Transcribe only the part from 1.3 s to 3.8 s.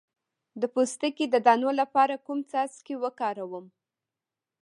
دانو لپاره کوم څاڅکي وکاروم؟